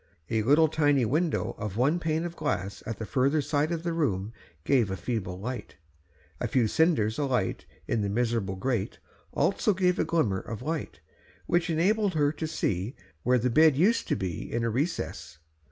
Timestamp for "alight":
7.19-7.67